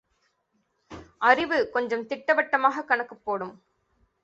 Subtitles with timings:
[1.17, 3.63] அறிவு கொஞ்சம் திட்டவட்டமாகக் கணக்குப் போடும்.